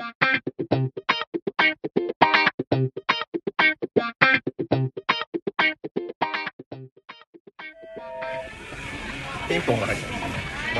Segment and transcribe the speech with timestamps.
[0.00, 0.06] ピ
[9.58, 10.08] ンポンが入った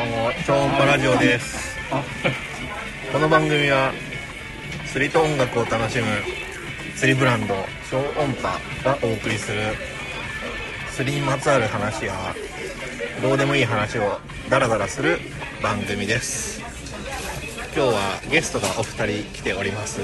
[0.01, 1.77] どうも超音波ラジオです。
[3.13, 3.93] この番組は
[4.91, 6.07] 釣りと音楽を楽しむ
[6.97, 7.55] 釣りブランド
[7.91, 9.61] 超音波がお送りする
[10.93, 12.15] 釣りにまつわる話や
[13.21, 14.19] どうでもいい話を
[14.49, 15.19] ダラダラする
[15.63, 16.60] 番組です。
[17.73, 20.01] 今日はゲストがお二人来ております。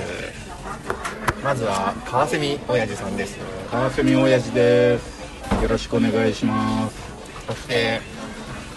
[1.43, 3.37] まずは川蝉親父さんです。
[3.71, 5.21] 川蝉親父です。
[5.61, 6.97] よろしくお願いします。
[7.49, 8.01] そして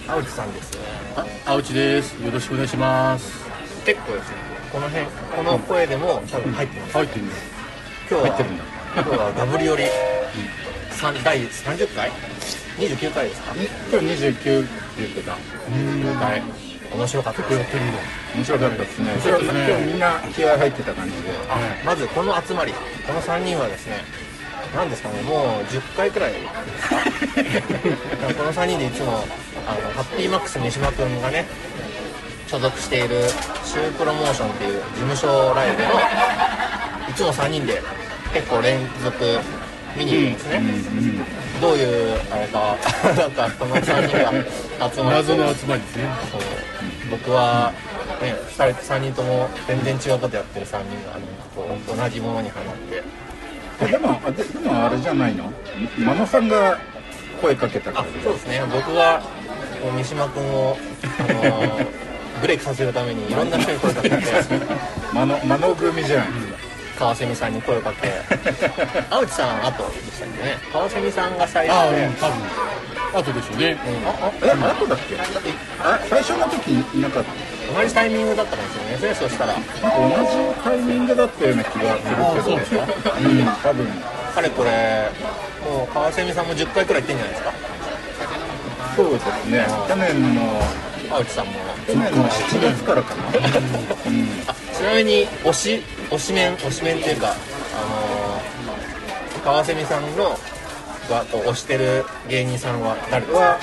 [0.08, 0.78] 青木さんです。
[1.16, 2.14] あ、青内です。
[2.24, 3.46] よろしくお願いします。
[3.86, 4.36] 結構ですね。
[4.72, 6.94] この辺この声でも多分入ってます。
[6.94, 7.36] 入ってるんだ。
[8.10, 8.64] 今日は入ってるんだ。
[8.96, 9.84] 今日はガブリオリ
[10.90, 12.12] 三第30回
[12.78, 13.54] ？29回ですか？
[13.92, 15.34] 今日29って言ってた。
[15.34, 15.38] は
[16.36, 17.98] い面白かったですやってるんだ。
[18.36, 19.12] 面白かったですね。
[19.12, 19.68] 面白かったですね。
[19.70, 21.30] 今日みんな気合入ってた感じで。
[21.50, 22.74] あまずこの集まり。
[22.74, 22.80] こ
[23.14, 24.04] の3人はですね
[24.76, 26.34] 何ですかねもう10回くらい。
[26.38, 26.40] こ
[28.44, 29.24] の3人でいつも
[29.68, 31.46] あのハッピーマックス三島君がね
[32.48, 33.30] 所属している
[33.64, 35.90] シュープロモーションっていう事務所ライブの
[37.10, 37.82] いつも3人で
[38.34, 39.40] 結構連続
[39.96, 40.34] 見に行くん。
[40.34, 40.62] ですね、
[41.62, 42.78] どういうあれか
[43.18, 44.38] なんかこの3人が集
[44.80, 46.10] まって謎の集まりですね。
[46.32, 46.42] そう
[47.12, 47.74] 僕は、
[48.22, 51.18] ね、2人3人とも全然違うことやってる3人が
[51.56, 53.04] こう同じものにハマって。
[53.82, 55.52] あでもあででもあれじゃないの？
[55.98, 56.78] 真野さんが
[57.42, 59.22] 声かけたかあらそうですね僕が
[59.96, 60.78] 三島君を、
[61.20, 61.86] あのー
[62.42, 64.16] ブレイクさせるためにいろんな人に声かけて。
[65.14, 65.26] 真
[65.58, 66.26] 野組じゃん
[67.00, 68.12] 川蝉さんに声をかけ
[69.10, 70.58] 青内さん後でしたっけね？
[70.74, 73.22] 川蝉さんが最ああ、うん、初で、多分。
[73.22, 73.78] 後でしょうね。
[74.44, 75.16] え後だっけ？
[75.82, 77.30] あ最初の時いなかった。
[77.82, 79.54] 同じタイミングだったかもしれないですねそしたら。
[79.54, 79.64] 同じ
[80.64, 82.44] タイミングだったような気がするけど。
[82.44, 82.84] そうですか。
[82.84, 84.04] うん多分。
[84.36, 85.10] かれこれ
[85.66, 87.54] もう川蝉さんも10回くらい行ってんじゃないですか？
[88.96, 89.66] そうですね。
[89.88, 90.62] 去年の
[91.12, 91.54] 青内さんも。
[91.88, 93.24] 去年の7月からかな
[94.48, 95.82] あちなみに推し
[96.12, 100.30] 推しメン推しメンっていうかあのー川蝉さんの
[101.10, 103.40] がこう推してる芸人さんは誰ですか？
[103.40, 103.60] は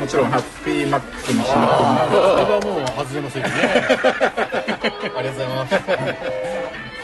[0.00, 3.54] もちろんハッピーマックスにしあまあ、それはもう外れませんよね。
[5.16, 5.74] ありがとうございます。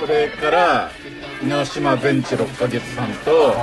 [0.00, 0.91] それから
[1.43, 3.54] 稲島全治6ヶ月さんと、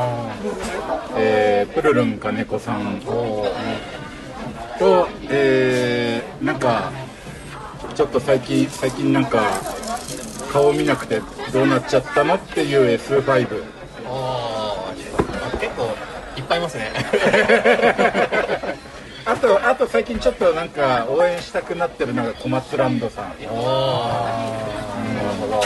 [1.18, 3.02] えー、プルルン金子さん
[4.80, 5.99] と、えー、
[6.42, 6.92] なんか
[7.96, 9.62] ちょっと最近最近なんか
[10.52, 11.22] 顔見なくて
[11.52, 13.64] どうなっちゃったのっていう S5
[14.06, 15.84] あーあ結構
[16.38, 16.92] いっぱいいますね。
[19.26, 23.26] あとあと最近ちょっとなんか応援したくなってるのが小松ランドさん。
[23.26, 23.34] ああ
[25.14, 25.64] なるほど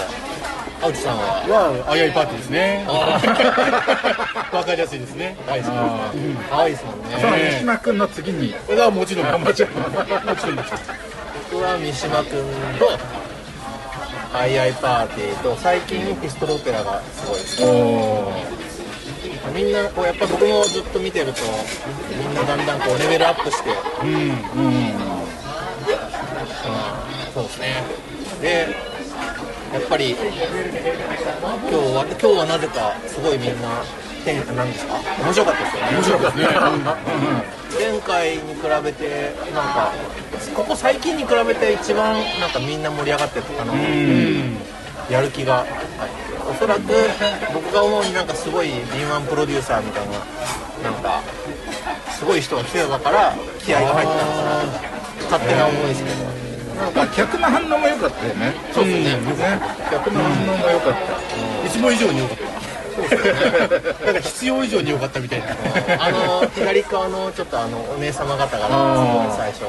[0.84, 2.86] 青内さんはは、あやいパーティーですね。
[2.90, 5.38] あわかりやすいですね。
[5.48, 5.72] 大好き。
[5.72, 9.42] あうん可愛いですもんそのね三島君の次にこれはもちろん。
[9.42, 9.74] もちろん。
[9.80, 10.56] もちろん。
[10.58, 10.74] です。
[11.52, 12.44] 僕は三島君
[12.80, 13.00] と
[14.38, 17.74] アイアイパーティーと最近ピストルオペラがすごい
[18.28, 18.34] 好
[19.56, 19.72] きみん。
[19.72, 21.40] なこうやっぱ僕もずっと見てると
[22.12, 22.34] みん。
[22.36, 22.66] なだん。
[22.66, 22.80] だん。
[22.82, 23.70] こうレベルアップして
[24.04, 24.12] うん。
[24.12, 24.94] うん。
[27.34, 27.84] そうですね
[28.42, 28.93] で
[29.74, 30.30] やっぱり今日
[31.74, 33.84] は今日はなぜかすごいみんな
[34.24, 34.94] てんなんですか？
[35.20, 35.92] 面白かったですよね。
[35.98, 37.90] 面白かったですね。
[37.92, 39.92] 前回に比べてなんか
[40.56, 43.74] ここ最近に比べて一番なんかみんな盛り上がってたかな。
[43.74, 44.58] うん。
[45.10, 45.66] やる気が。
[46.50, 46.82] おそらく
[47.54, 50.08] 僕が思うになんかすごい敏腕プロデューサーみたい
[50.84, 51.22] ななんか
[52.12, 54.94] すごい人が来てたから気合が入ったのかな。
[55.32, 56.43] 勝手な思いですけど
[56.78, 58.54] なんか客の反応も良かったよね。
[58.72, 59.34] そうですね。
[59.34, 59.60] ね。
[59.90, 61.68] 客の反応も良かった。
[61.68, 64.06] いつも以上に良かった。
[64.06, 65.48] なんか必要以上に良かったみたいな。
[66.00, 69.62] あの左側のちょっとあのお姉様方が最初。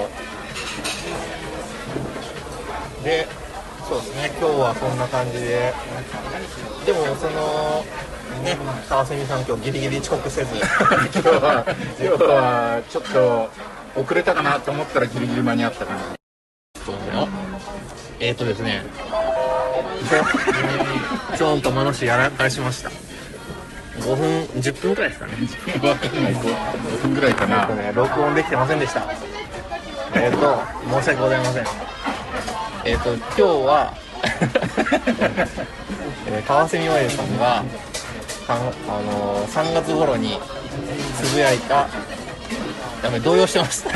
[3.02, 3.26] で
[3.88, 4.32] そうですね。
[4.40, 5.74] 今日はそんな感じで。
[6.86, 7.84] でもその
[8.42, 8.56] ね
[8.88, 10.54] 川蝉さん今日ギリギリ遅刻せず。
[10.56, 11.64] 今日は
[12.00, 13.50] 今日はちょっと
[13.96, 16.23] 遅れたかなと思ったらギリギリ間に合ったかな
[18.20, 18.82] えーとですね。
[21.36, 22.90] ちょんとマノシやら返しました
[24.00, 25.32] 5分10分くらいですかね
[25.88, 28.56] わかんない5分ぐらいかなえっとね録音できて。
[28.56, 29.02] ませんでした
[30.14, 30.62] えっ、と
[31.00, 31.64] 申し訳ございません
[32.84, 33.94] えっ、と今日は、
[36.28, 37.64] えー川蝉親父さんが
[38.46, 38.62] かんあ
[39.02, 40.38] のー3月頃に
[41.20, 41.88] つぶやいた
[43.02, 43.58] やべ動揺して。
[43.60, 43.86] ます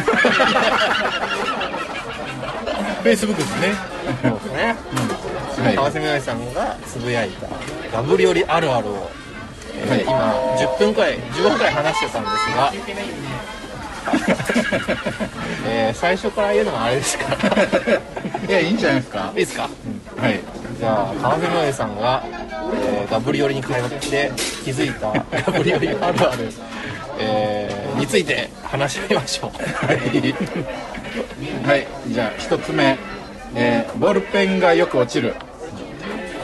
[3.03, 3.75] フェイスブックですね。
[4.23, 4.77] そうですね、
[5.65, 5.77] はい。
[5.77, 7.49] 川瀬明さんがつぶやいた
[7.97, 9.11] ガブリオリあるあるを、
[9.77, 10.03] えーはい。
[10.03, 10.35] 今
[10.75, 12.73] 10分くらい15分くらい話してたんですが、
[15.69, 17.25] えー最初から言うのはあれですか？
[17.35, 17.67] ら い
[18.49, 19.31] いやいいんじゃないですか。
[19.35, 19.63] いですか？
[19.63, 19.69] は
[20.29, 20.41] い。
[20.79, 23.75] じゃあ川瀬明さんが、えーガブリオリに通っ
[24.11, 24.31] て
[24.65, 25.13] 気づいた
[25.51, 25.99] ガブリオリある
[26.31, 26.53] ある、
[27.19, 29.51] えーについて話してみましょう。
[31.67, 31.87] はい。
[32.09, 32.97] じゃあ一つ目、
[33.55, 35.35] えーボールペンがよく落ちる。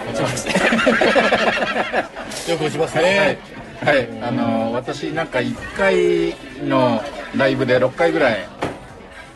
[0.09, 0.55] 落ちますね。
[2.53, 3.05] よく落ちますはい。
[3.05, 3.39] ね。
[3.85, 4.09] はい。
[4.23, 6.35] あの私なんか1回
[6.67, 7.03] の
[7.37, 8.47] ライブで6回ぐらい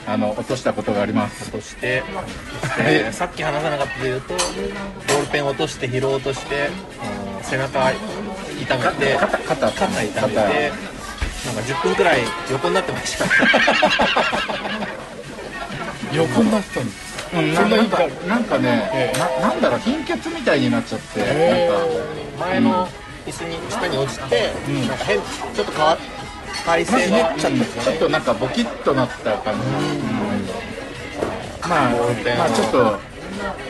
[0.06, 1.50] あの落としたことがあります。
[1.50, 2.02] そして、
[2.80, 6.70] えーさっき話さなかったで言うとボールペン落として拾おうとして、
[7.42, 7.90] 背中
[8.60, 9.38] 痛めて肩。
[9.38, 10.72] 肩肩痛めて
[11.46, 12.20] なんか10分くらい
[12.50, 13.24] 横になってました。
[16.12, 17.08] 横になってたんです。
[17.34, 19.18] うん、ななんかになんかね、ええ。
[19.18, 21.78] ななんだろう貧血みたいになっちゃって、へなん。
[22.40, 22.88] か前の
[23.26, 24.52] 椅子に下に落ちて、
[24.88, 25.98] なんか変ちょっと変わっ
[26.64, 27.50] 体勢がちょ
[27.92, 29.60] っとなんかボキッとなった感じ、
[31.68, 31.94] まあ、
[32.24, 32.98] ペンまあちょっと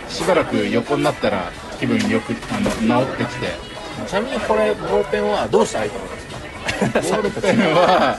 [0.08, 2.70] しばらく横になったら気分よくあの
[3.04, 3.68] 治ってきて。
[4.06, 8.19] ちなみにこれボールペンはどうしたらいいと思いますかボールペンは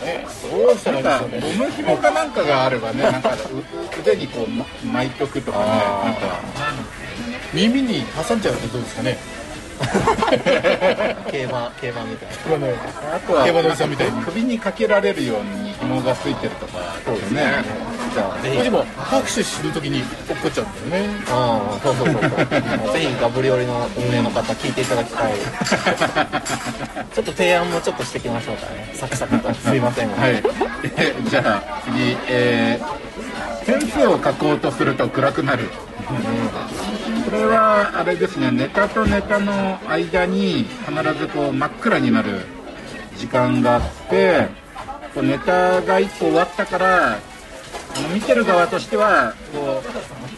[0.51, 1.57] どうしたらないんかいいですよね。
[1.59, 6.41] ゴム紐かなんかがあればねなんかう腕にこうま巻いとくとかねなんか
[7.53, 9.17] 耳に挟んじゃうとどうですかね。
[11.31, 12.73] 競馬競馬みたいな今の
[13.15, 17.63] あとは競馬のおじさんみたいに首にかけられるように紐がついてるとかですね。
[18.13, 18.63] じゃあぜひ。
[18.63, 21.09] でも拍手するときに落っこっちゃうんだよね。
[21.09, 21.25] うん
[21.79, 22.93] そうそうそうそう。
[22.93, 25.33] ぜひガブリオリの運営の方聞いていただきたい。
[27.13, 28.91] ちょっと提案もちょっとしていきましょうかね。
[28.93, 29.53] サクサクと。
[29.55, 30.43] すいませんが、はい。
[30.97, 35.69] えじゃあ次、えー、点数を書こうとすると暗くなる。
[37.29, 42.41] これはあれですね、ネタとネタの間に必ずこう真っ暗になる
[43.17, 44.47] 時間があって、
[45.13, 47.19] こうネタが1個終わったから、
[48.13, 49.81] 見てる側としてはこ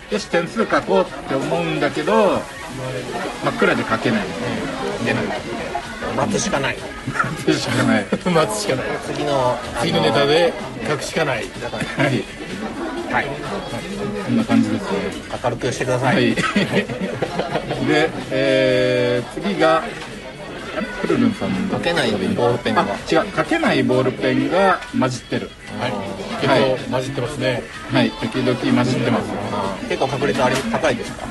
[0.10, 2.40] うよし点数書こうって思うんだけど
[3.44, 4.26] 真っ暗で書けない。
[5.06, 5.24] 出ない
[6.16, 6.78] 待つしかない。
[7.46, 8.06] でしかない。
[8.06, 8.86] 待つしかない。
[9.06, 10.54] 次の次のネタで
[10.88, 11.46] 書くしかない。
[11.98, 12.24] はい。
[13.12, 13.28] はい。
[14.26, 14.90] こんな感じですね。
[15.44, 16.36] 明るくしてください、はい。
[17.88, 19.84] で、えー、次が、
[21.02, 25.50] プルルンさんだ書けないボールペンがあ、違う、書けないボールペンが混じってる。
[25.80, 25.94] はい。
[26.42, 26.48] 結
[26.88, 27.64] 構混じってますね。
[27.92, 29.30] はい、時々混じってます。
[29.88, 31.26] 結構確率あり高いですか？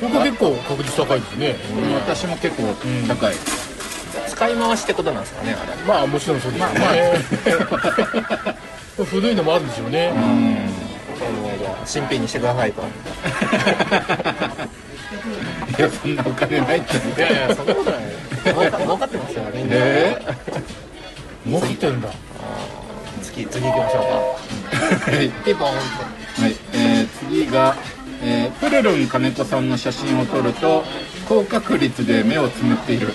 [0.00, 1.56] 僕は結構確率高いですね。
[2.06, 2.62] 私も結構
[3.08, 3.34] 高い。
[4.28, 7.12] 使い回しってことなんですかねあれまあもちろんそうですよね。
[9.10, 10.12] 古いのもあるんでしょうね。
[11.84, 12.82] 新品にしてくださいと
[15.78, 16.96] いや、そんなお金ないって。
[16.96, 18.00] いやいやそんなことない
[18.44, 20.20] 儲かってますよみんな、え
[21.46, 22.08] 儲かってるんだ。
[23.22, 25.10] 次次行きましょうか。
[25.10, 25.74] ー、はい、ピンポンは
[26.48, 27.76] い、えー、次が、
[28.22, 30.84] えー、プルルン金子さんの写真を撮ると、
[31.28, 33.08] 高確率で目をつむっている。
[33.08, 33.12] は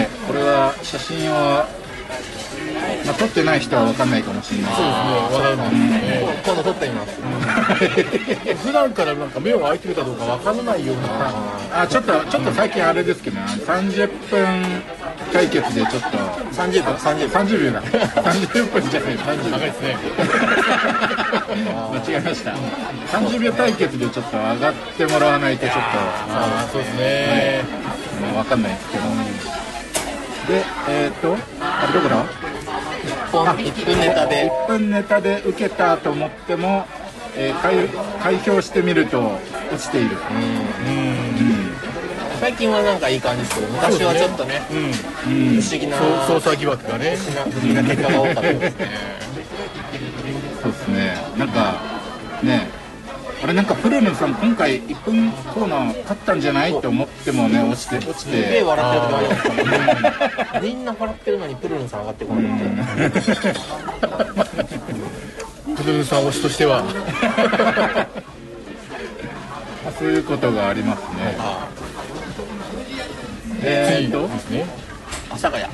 [0.00, 1.64] い、これは写真を、
[3.04, 4.74] まあ、撮ってない人は分かんないかもしれない。
[4.74, 5.12] そうですね。
[5.36, 6.42] わかるんですね。
[6.44, 7.20] 今度撮ってみます。
[8.64, 11.82] 普段からなんか目を開いてるかどうかわからないような。
[11.82, 13.46] あちょっとちょっと最近あれですけどね。
[13.66, 14.82] 30分
[15.32, 16.18] 対決でちょっと。
[16.54, 17.40] 30分？30分。
[17.40, 17.82] 30秒だ。
[17.82, 19.16] 30分じゃない。
[19.18, 19.96] 30長いですね。
[21.54, 22.54] 間違えました。
[23.18, 27.64] 30秒対決でちょっと上がってもらわないとちょっああ、そうですね。
[28.18, 29.04] と、もう分かんないですけど。
[30.46, 32.53] でえっ、とあれどこだ？1
[33.34, 34.50] 本1分ネタで。
[34.50, 36.86] 1分ネタで受けたと思っても、
[37.36, 37.88] えー開
[38.22, 39.20] 開票してみると
[39.72, 40.16] 落ちている。
[42.40, 44.92] 最近はなんかいい感じですけど昔はちょっとねうん。
[45.60, 47.16] 不思議な捜査疑惑がね。
[47.16, 48.88] 不思議な結果が多かったですね。
[50.62, 51.16] そうですね。
[51.38, 51.80] なんか
[52.42, 52.68] ね
[53.44, 59.14] あれなんかプルルンさん今回1分コーナー勝ったんじゃないと思ってもね落ちて落ちすげえて笑ってる時
[59.68, 62.44] ありまみんな笑ってるのにプルルンさん上がってこない。
[63.06, 63.20] って
[65.76, 66.82] プルルンさん推しとしては。
[66.84, 66.88] ま
[69.90, 71.36] あそういうことがありますね。
[73.60, 74.26] えー、っと。
[75.28, 75.64] 阿佐ヶ谷。
[75.64, 75.68] あ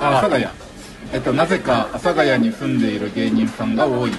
[0.00, 0.46] 阿佐ヶ谷。
[1.12, 4.12] えっとなぜか阿佐ヶ谷に住んでいる芸人さんが多い、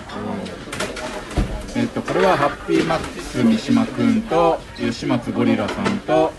[1.76, 6.32] えっとこれはハッピーマックス三島くんと吉松ゴリラさんと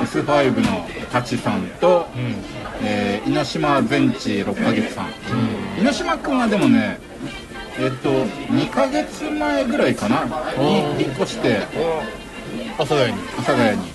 [0.00, 2.06] S5 のタチさんと、
[2.82, 5.10] えー、猪島全治6ヶ月さん、
[5.78, 7.00] 猪島くんはでもね
[7.78, 10.24] えっと2ヶ月前ぐらいかな。
[10.56, 11.58] に引っ越して
[12.78, 13.18] 阿佐ヶ谷に。
[13.20, 13.92] 阿佐ヶ谷に。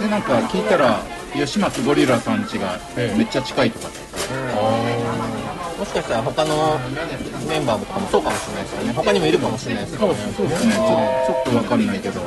[0.00, 1.00] でなんか聞いたら
[1.34, 3.18] 吉松ゴリラさん家がええ。
[3.18, 3.98] めっちゃ近いとかって
[5.78, 6.78] もしかしたら他の
[7.48, 8.92] メンバーとかもそうかもしれないですよね。
[8.92, 10.14] 他にもいるかもしれないですよね。
[10.36, 10.82] そうですねちょ
[11.32, 12.20] っとわかんないけど。
[12.20, 12.26] じ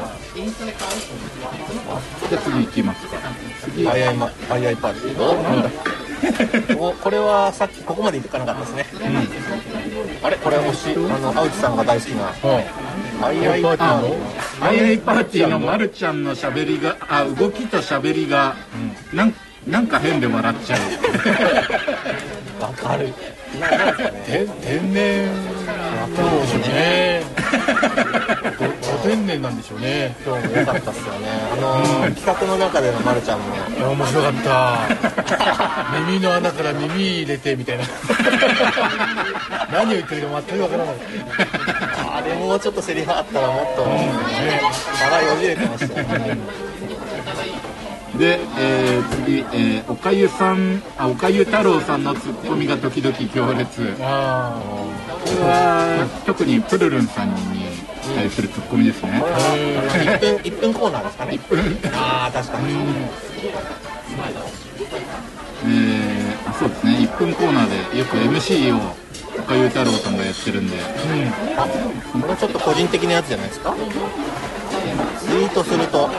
[2.36, 3.18] ゃあ次行きますか。
[3.64, 4.16] 次あいあい。
[4.16, 8.86] まあいあいパーティーおこれはさっきここまで行かなかったですね、
[10.24, 10.38] あれ？
[10.38, 12.32] これもしあの青内さんが大好きな
[13.24, 14.02] あいあいパーティー
[14.62, 18.56] のアイアイパーティーのまるちゃんのしゃべりがあ動きとしゃべりが、
[19.14, 19.34] なん
[19.68, 20.80] なんか変で笑っちゃう。
[22.62, 23.12] わかる
[23.52, 27.22] 天然なんでしょうね
[28.60, 37.84] ご天然なんでしょうね今日も良かったっすよねあのー企画の中でのまるちゃんもいや面白かった耳の穴から耳入れてみたいな
[39.72, 40.96] 何を言ってるか全くわからない
[42.14, 44.12] あれもうちょっとセリフあったらもっとね
[45.04, 46.38] 笑いをじれてましたよね
[48.18, 54.62] で、えー次、えーおかゆさんあおかゆ太郎さんのツッコミが時々強烈あ
[55.24, 57.36] これは特にプルルンさんに
[58.16, 61.40] 対するツッコミですね、1分1分コーナーですかね。
[61.94, 62.74] ああ確かに。
[65.64, 66.98] えーあそうですね。
[67.00, 68.80] 1分コーナーでよく MC を
[69.40, 70.78] おかゆ太郎さんがやってるんで。
[71.56, 71.68] あ
[72.20, 73.76] これちょっと個人的なやつじゃないですか。
[75.20, 76.10] ツイートすると。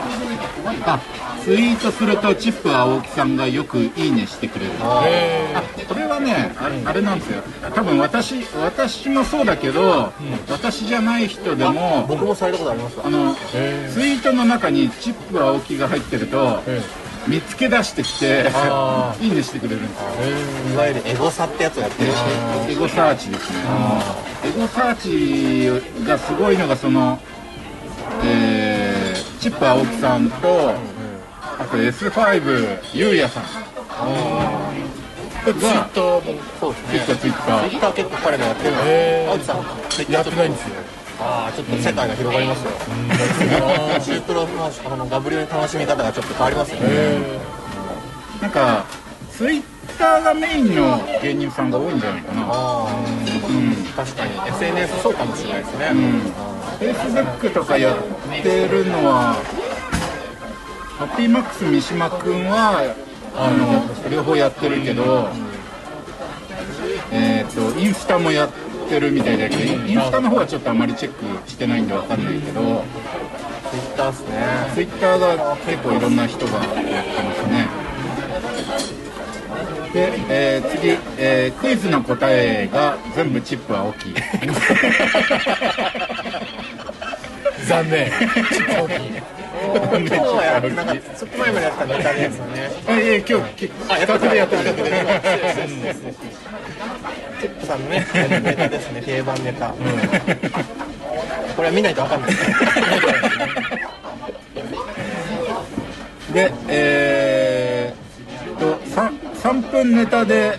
[0.85, 0.99] あ
[1.43, 4.71] ツイートするとチップ青木さんがよく「いいね」してくれる。
[4.71, 6.53] これはね
[6.85, 7.43] あれなんですよ。
[7.75, 10.13] 多分私私もそうだけど、
[10.49, 13.03] 私じゃない人でも僕もされたことありますわ。
[13.07, 16.81] あのえツイートの中にチップ青木が入ってるとえ
[17.27, 20.05] 見つけ出してきてあいいねしてくれるんですよ。
[20.21, 22.11] えいわゆるエゴサってやつをやってる
[22.69, 23.57] エゴサーチですね。
[24.45, 27.19] エゴサーチがすごいのがその、
[28.23, 28.93] えー
[29.43, 30.73] チップ青木さんと
[31.63, 33.43] あと S5 ゆうやさん。
[33.43, 33.49] こ
[35.47, 36.99] れツイッターもそうですね。
[36.99, 37.69] ツイッターツイッター。
[37.69, 38.75] ツイッター結構彼らやってる。
[38.75, 39.57] の青木さん
[40.11, 40.75] やってないんですよ。
[41.19, 42.71] ああちょっと世界が広がりますよ
[44.01, 47.39] シュープロのあのガブリオの楽しみ方がちょっと変わりますよねえ
[48.41, 48.83] なんか
[49.31, 49.63] ツイッ
[49.97, 52.41] ターがメインの芸人さんが多いんじゃないかな。
[52.43, 52.95] ああ
[53.47, 53.75] うん。
[53.95, 55.89] 確かに SNS そうかもしれないですね、
[56.79, 57.97] フェイスブックとかやっ
[58.41, 59.35] てるのは
[61.03, 62.95] ハッピーマックス三島君は
[63.35, 65.27] あの両方やってるけど、
[67.11, 68.51] えっ、とインスタもやっ
[68.87, 72.85] てるみたいだけどインスタの方はちょっとあまりチェックしてないんでわかんないけど
[73.69, 74.29] ツイッターっすね。
[74.73, 76.79] ツイッターが結構いろんな人がやって
[77.21, 77.67] ますね。
[79.91, 84.15] で、えー次、えークイズの答えが全部チップ青木ー。
[87.67, 88.09] 残念。
[88.09, 92.71] 大きい今日はやってなかったちょっと前までやったネタのやつをね。
[92.87, 95.35] え今日あや企画でやってる企画で
[97.39, 98.07] チップさんのね
[98.41, 99.01] ネタですね。
[99.01, 99.69] 定番ネタ、
[101.55, 102.31] これは見ないと分かんない
[106.33, 110.57] で、えー、と 3, 3分ネタで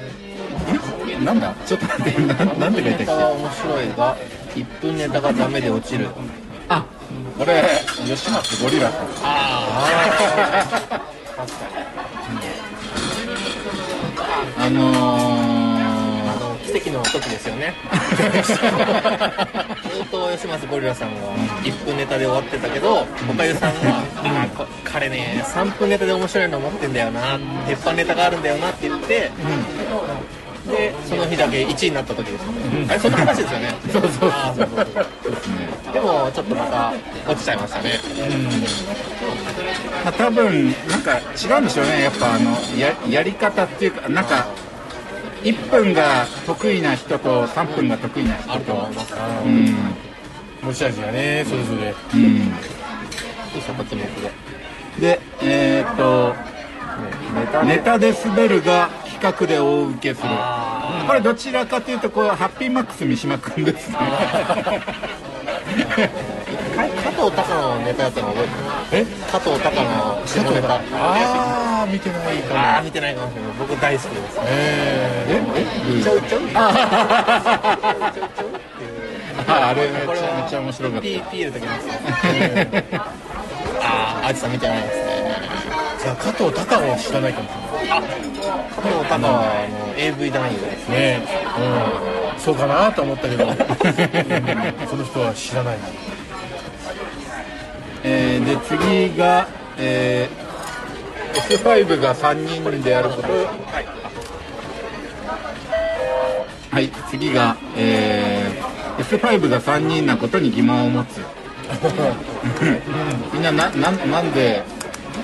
[1.25, 4.17] なんだちょっと待ってななんて書いてネタあは面白いが
[4.55, 6.07] 1分ネタがダメで落ちる。
[6.69, 6.87] あ
[7.37, 7.63] これ
[8.05, 9.01] 吉松ゴリラさん。
[9.01, 11.07] ああ
[11.37, 11.75] 確かに
[14.57, 14.81] あの
[16.31, 17.75] あの奇跡の時ですよね。
[19.93, 21.21] ずっと吉松ゴリラさんが
[21.63, 24.03] 1分ネタで終わってたけどおかゆさんが
[24.57, 29.31] 「こ彼ね3分ネタで面白いの持ってんだよな鉄板ネタがあるんだよな」って言って、
[30.69, 33.75] でその日だけ1位になった時ですよね、あれそんな話ですよね。
[33.93, 34.31] そうそうそうそう。
[34.57, 36.93] そうーでもちょっとまた
[37.29, 37.91] 落ちちゃいましたね。
[40.05, 42.03] まあ、多分なんか違うんでしょうね。
[42.03, 44.47] やっぱあのややり方っていうかなんか
[45.43, 48.73] 1分が得意な人と3分が得意な人あると。
[48.73, 49.75] と思いますうん。
[50.63, 51.95] 持ち味がねそれぞれ。
[52.15, 52.55] うん。
[53.55, 54.21] ですよこっち向く
[55.01, 55.17] で。
[55.17, 56.35] でえっ、と
[57.65, 60.29] ネタで滑るが企画で大受けする。
[60.31, 60.64] あ
[61.07, 63.97] これどちらかというとこうハッピーマックス三島君ですね。
[63.97, 64.05] か
[66.77, 66.83] 加
[67.13, 69.05] 藤隆のネタやったの覚えてますえ？
[69.31, 70.75] 加藤隆の下ネタ。
[70.75, 70.81] あ
[71.83, 73.15] あ見てないかああも見てない。
[73.15, 74.39] かもしれない僕大好きです。
[74.47, 76.03] ええ？
[76.03, 77.79] ちょいちょいあ
[79.69, 81.03] あれめっちゃめっちゃ面白かった。
[81.03, 81.89] ピーピー入れときます
[83.83, 85.03] あああいつさん見てないですね。
[85.99, 91.23] ー、じゃあ加藤隆は知らないかもしれない加藤隆はあの AV 男優ですね。
[92.35, 92.41] うん。
[92.41, 93.55] そうかなと思ったけど、う ん
[94.89, 95.85] その人は知らないな。
[98.05, 99.47] えーで次が、
[99.79, 100.45] えー
[101.35, 103.29] S5 が3人であること。
[106.71, 106.91] はい。
[107.11, 111.21] 次が、えー S5 が3人なことに疑問を持つ。
[113.33, 114.63] みんななななんで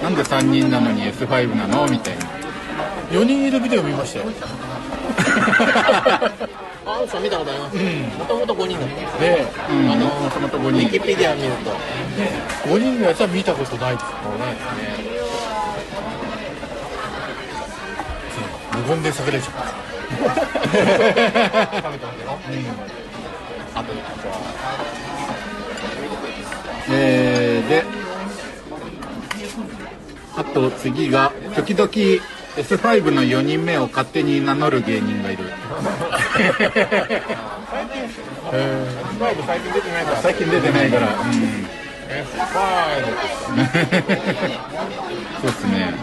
[0.02, 1.86] なんで3人なのに S5 なの？
[1.86, 2.26] みたいな
[3.10, 4.26] 4人いるビデオ見ましたよ。
[6.86, 7.76] あそう見たことあります。
[8.18, 9.16] もともと5人だった。
[9.16, 11.70] んでうんあのもともと5ウィキ人ペディア見ると。
[12.68, 14.06] 5人のやつは見たことないです。
[18.76, 19.74] 無言で炸裂しちゃった。
[26.92, 27.84] えーで
[30.36, 31.90] あと次が時々
[32.56, 35.44] S5 の4人目を勝手に名乗る芸人がいる。
[38.52, 38.58] あ
[39.46, 40.16] 最近出てないから。
[40.16, 42.50] 最近出てないから、うん、F5
[45.40, 45.94] そうですね。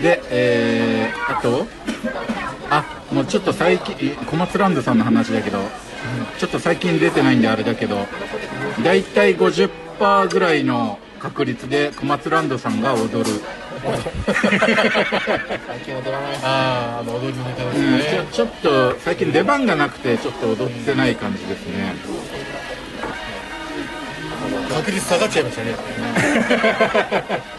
[0.00, 1.66] でえー、あと？
[2.70, 5.58] あもうちょっと最近小松ランドさんの話だけど、
[6.38, 8.06] ちょっと最近出てないんであれだけど
[8.82, 13.30] 大体50%ぐらいの確率で小松ランドさんが踊る、
[15.66, 16.36] 最近踊らない。
[16.42, 17.96] あああの踊りのネタですうん。
[17.96, 21.94] ね、ちょちょっと最近出番がなくてちょっと踊ってない感じですね。
[24.74, 25.76] 確率下がっちゃいましたね。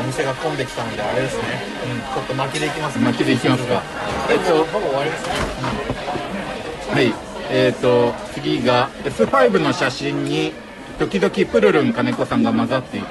[0.00, 1.42] お店が混んできたのであれですね、
[2.12, 3.80] ちょっと巻きでいきますね巻きでいきますか。
[4.28, 5.32] えっとほぼ終わりですね。
[6.92, 7.14] はい。
[7.52, 10.52] えっ、と次が S5 の写真に
[11.00, 13.06] 時々プルルン金子さんが混ざっている。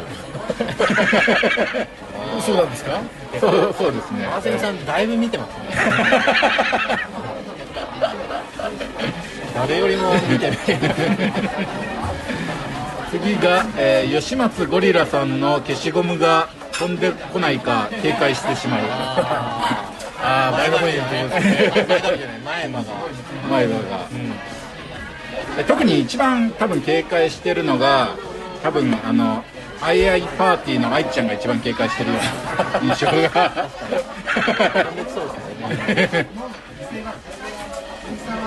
[2.46, 3.02] そうなんですか？
[3.40, 4.26] そうそうですね。
[4.30, 5.64] 川蝉さんだいぶ見てますね。
[9.56, 10.58] 誰よりも見てる。
[13.12, 18.82] 次が、えー吉松ゴリラさんの消しゴムが飛んでこないか警戒してしまう。
[20.22, 21.24] ああ前髪じゃない
[22.46, 22.84] 前歯が。
[23.50, 24.49] 前歯が、で
[25.68, 28.16] 特に一番多分警戒してるのが
[28.64, 29.44] 多分あの
[29.82, 32.18] アイアイパーティーの愛ちゃんが一番警戒してるよ
[32.82, 33.68] うな 印象が。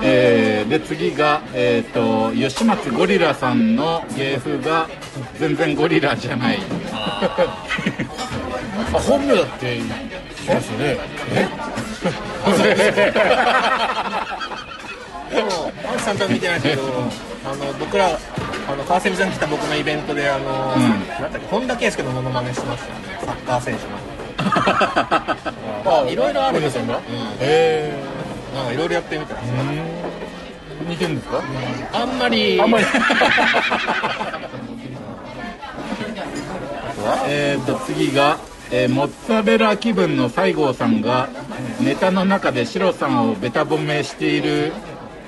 [0.05, 4.89] えーで次が、えー、と吉松ゴリラさんの芸風が
[5.39, 6.59] 全然ゴリラじゃない。
[8.95, 10.99] あ本名だって言いますよね。
[15.31, 16.83] でも青木さんとは見てないですけど
[17.45, 18.19] あの僕ら
[18.69, 20.83] あの川蝉さん来た僕のイベントであの、うん。
[21.21, 23.19] なんだっけ本田圭佑のモノマネしてましたよね。
[23.25, 23.91] サッカー選手の。
[26.03, 26.85] あいろいろあるんですよ。
[26.85, 26.97] んが？
[26.97, 27.03] うん。
[27.41, 27.93] へ
[28.55, 29.49] なんかいろいろやってみたいです。
[29.55, 29.83] え
[30.89, 31.41] 似てるんですか？
[31.93, 32.61] あんまり。
[32.61, 32.85] あんまり。
[37.27, 38.39] えー、と次が、
[38.71, 41.29] えーモッツァレラ気分の西郷さんが
[41.81, 44.73] ネタの中でシロさんをべた褒めしている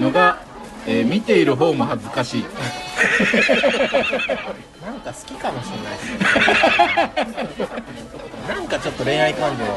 [0.00, 0.38] のが、
[0.86, 2.44] えー見ている方も恥ずかしい。
[4.84, 6.02] なんか好きかもしれないで
[7.64, 7.68] す
[8.48, 9.72] なんかちょっと恋愛感情僕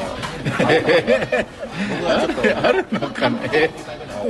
[2.04, 2.68] はちょっと。
[2.68, 3.70] あるのかね。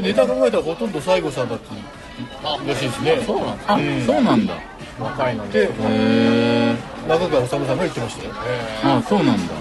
[0.01, 1.75] ネタ考えたらほとんど西郷さんだって
[2.69, 3.19] らしいですね。
[3.27, 4.07] そうなんですあ、うん。
[4.07, 4.55] そうなんだ。
[4.55, 4.59] へ
[5.01, 6.75] 若いのにでえ
[7.09, 8.35] 中川治さんが言ってましたよ。
[8.85, 9.55] あそうなんだ。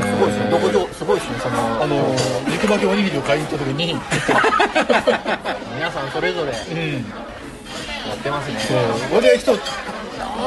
[0.00, 0.50] すごいですね。
[0.50, 2.14] どこどすごいですねそのあの
[2.48, 3.94] 肉巻きおにぎりを買いに行った時に。
[5.74, 7.04] 皆さんそれぞれやうん
[8.14, 8.60] ってますね。
[8.60, 8.74] そ
[9.14, 9.18] う。
[9.18, 9.52] 俺人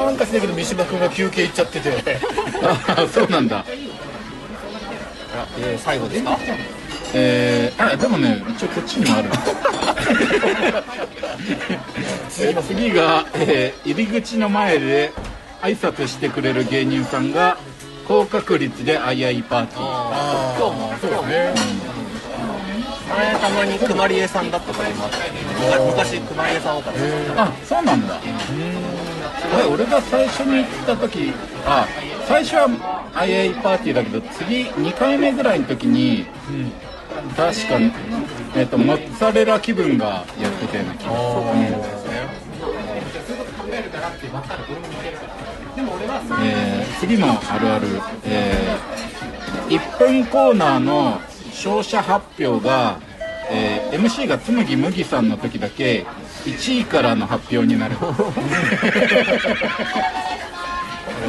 [0.05, 2.19] なんかしないけど三島君が休憩行っちゃってて。
[2.87, 3.57] あ そうなんだ。
[3.59, 3.65] あ
[5.59, 6.37] えー最後ですか？
[7.13, 9.29] えー、あでもね一応こっちにもある。
[12.29, 15.11] 次次が、えー入り口の前で
[15.61, 17.57] 挨拶してくれる芸人さんが
[18.07, 19.81] 高確率であいあいパーティー。
[19.81, 21.53] あ今日もそうですね。
[23.07, 25.17] 前たまにくまりえさんだったと思います
[25.85, 26.99] 昔くまりえさん多かった。
[26.99, 28.15] ですあそうなんだ。
[28.15, 28.21] こ
[29.57, 31.33] れ俺が最初に行った時
[31.65, 31.87] あ
[32.27, 32.67] 最初は
[33.13, 36.25] あいあいパーティーだけど次2回目ぐらいの時に、
[37.37, 37.91] 確かに、
[38.55, 41.21] えっとモッツァレラ気分がやってたような気がする。
[46.41, 47.87] えー次のあるある、
[48.23, 48.75] え
[49.69, 51.19] 1分コーナーの
[51.51, 52.99] 勝者発表が、
[53.49, 56.05] えー MC が紬麦さんの時だけ
[56.43, 57.95] 1位からの発表になる。
[57.95, 58.07] こ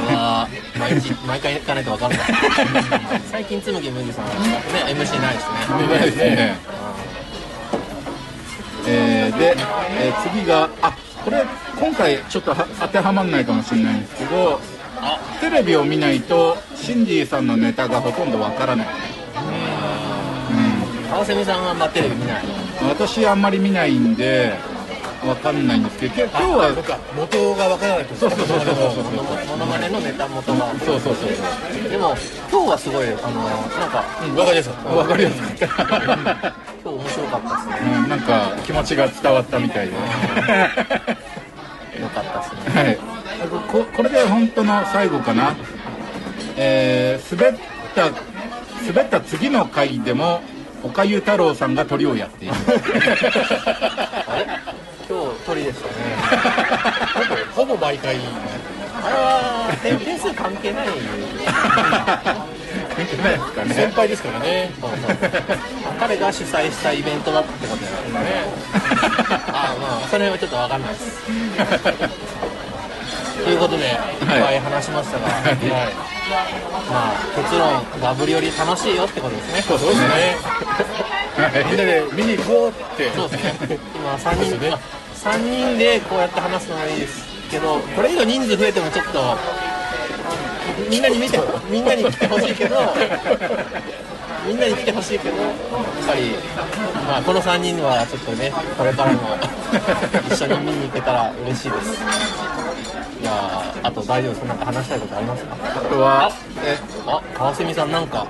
[0.08, 0.48] れは
[0.78, 2.20] 毎日毎回行かないと分かんない。
[3.30, 4.32] 最近紬麦さんね
[4.88, 6.34] MC ないですね。
[6.36, 6.76] な
[8.88, 9.56] えーで、
[10.00, 10.92] えー次があ
[11.24, 11.44] これ
[11.78, 14.60] 今回ちょっとは当てはまんないかもしれないんですけど
[15.40, 18.86] テレビを見ないとシンディさんのネタがほとんどわからない。
[21.08, 22.44] 川蝉さんはまあテレビ見ない
[22.88, 24.52] 私あんまり見ないんで
[25.26, 29.04] わかんないんですけど今日は元がわからないとそうそうそうそうそう
[29.46, 32.14] モノマネのネタ元がそうそうそうでも
[32.50, 34.36] 今日はすごいあのなんかうん。
[34.36, 34.90] わかりやすかった。
[34.90, 35.96] わかりやすかった、
[36.84, 37.96] 今日面白かったですね。
[37.96, 39.92] うん、なんか気持ちが伝わったみたいで。
[39.92, 39.98] よ
[42.08, 42.82] かったですね。
[42.82, 43.15] はい
[43.70, 45.54] ここれで本当の最後かな。
[46.56, 47.60] えー、滑っ
[47.94, 48.10] た
[48.86, 50.40] 滑った次の回でも
[50.82, 52.54] 岡ゆ太郎さんが鳥をやっている。
[52.54, 52.58] あ
[54.38, 54.46] れ？
[55.08, 55.94] 今日鳥でしたね。
[57.54, 58.16] ほぼ毎回。
[58.16, 58.18] あ
[59.10, 60.88] れは点点数関係ない。
[60.88, 60.96] 関
[63.06, 63.92] 係ないですか先ね。
[63.94, 65.00] 輩ですからねそうそう。
[66.00, 68.18] 彼が主催したイベントだってことなんですね。
[69.52, 71.22] ああまあそれはちょっと分かんないです
[73.44, 73.88] ということでい。
[73.92, 73.92] っ
[74.26, 75.56] ぱい話しましたが、はい。
[76.90, 79.62] まあ結論ダブルより楽しいよってことですね。
[79.62, 80.36] そうですね。
[81.70, 83.10] みんなで見に行こうって。
[83.10, 83.78] そうですね。
[83.94, 84.72] 今3人で、
[85.14, 89.36] 三人でこうやって話すのがいいですけどこれ以上人数増えてもちょっと
[90.90, 92.76] みんなに見てみんなに来てほしいけど
[94.46, 95.52] みんなに来てほしいけどやっ
[96.06, 96.30] ぱり、
[97.06, 99.20] まあ、この3人はちょっとねこれからも
[100.30, 101.98] 一緒に見に行けたら嬉しいです
[103.26, 104.44] いやーあと大丈夫です。
[104.44, 105.56] なんか話したいことありますか？
[105.60, 106.30] あとは
[106.64, 108.26] えあ川蝉さんなんか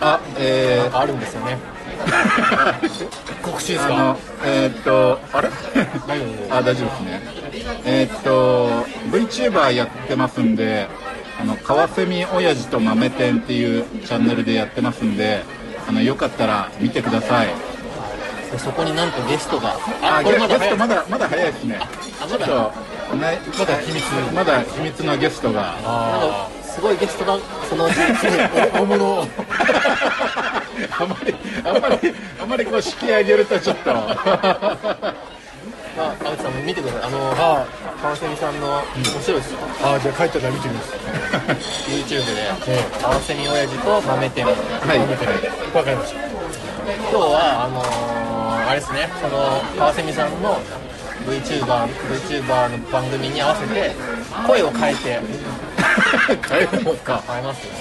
[0.00, 1.56] あえーあるんですよね。
[3.42, 4.16] 告知ですか？
[4.44, 5.48] えーっとあれ？
[6.06, 6.52] 大丈夫です。
[6.54, 7.22] あ大丈夫ですね。
[7.86, 8.68] えーっと
[9.10, 10.86] VTuber やってますんで
[11.40, 15.42] あの川蝉親父と豆店っていうチャンネルでやってますんで
[15.88, 17.48] あのよかったら見てください
[18.50, 21.78] でそこになんとゲストがあこれまだゲまだまだ早いですね。
[22.20, 22.46] あまだ。
[22.46, 22.72] ちょっ
[23.10, 25.60] とねまだ秘密まだ秘密のゲストが。
[25.62, 29.26] なんあかすごいゲストがその大物
[30.98, 31.34] あんまり
[31.64, 33.92] あんまりあんまりこう引き上げるとちょっと。
[33.92, 34.16] ま
[35.98, 37.02] あ、川内さんも見てください。
[37.08, 37.66] あの、あ
[38.00, 39.50] 川蝉さんの面白いです。
[39.50, 39.58] よ。
[39.82, 40.92] ああじゃあ帰ったら見てみます。
[41.90, 42.42] YouTube で。
[42.68, 44.44] え、川蝉親父と豆店。
[44.44, 45.76] はい。
[45.76, 46.20] わかりました。
[46.20, 48.07] 今日は、あのー
[48.68, 50.58] あれですね、その川蝉さんの
[51.24, 53.92] VTuber、VTuber の番組に合わせて、
[54.46, 55.20] 声を変えて、
[56.46, 57.22] 変えるんですか。
[57.26, 57.72] 変えますよ。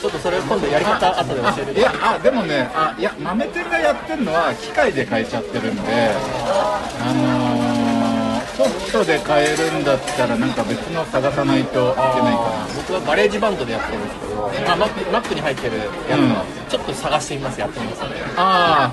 [0.00, 1.82] ちょっとそれ今度やり方後で教えてい。
[1.82, 6.10] やあでもねあいや豆店がやってるのは機械で変えちゃってるんで
[7.02, 12.66] あのー、ソフトで変えるんだったらなんか別の探さないといけないかな。
[12.74, 18.08] 僕はガレージバンドでやってるんですけど、まあ、Mac, Mac に入ってるやつをちょっと探してみます、やってみますね。
[18.36, 18.92] あ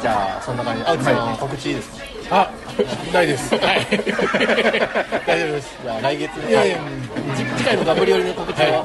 [0.00, 0.82] じゃあ、そんな感じ。
[0.82, 0.88] で。
[0.88, 1.90] アウチさん、はい告知いいです
[2.30, 2.40] か？
[2.42, 2.50] あ
[3.12, 3.54] ないです。
[3.56, 3.86] はい。
[5.26, 5.76] 大丈夫です。
[5.82, 6.76] じゃあ来月いやい
[7.36, 8.84] 次回のダブリオリの告知は、は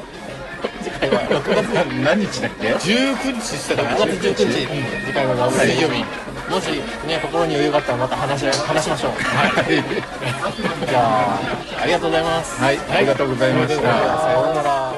[0.82, 4.66] 次回は？6月あ何日だっけ？19日したかな6月19日、
[5.06, 6.04] 次回のダブリ水曜日
[6.50, 6.70] もし
[7.06, 9.10] ね心に余裕があったらまた話し話しましょう。
[9.12, 9.74] はい、
[10.88, 11.38] じゃ
[11.78, 13.82] あありがとうございます、はい、ありがとうございました。
[13.82, 14.92] さようなら